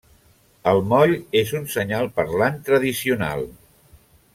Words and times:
El 0.71 0.79
moll 0.93 1.13
és 1.43 1.53
un 1.61 1.69
senyal 1.75 2.11
parlant 2.19 2.61
tradicional. 2.71 3.51